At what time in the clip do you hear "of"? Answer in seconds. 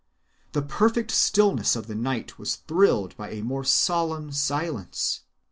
1.75-1.85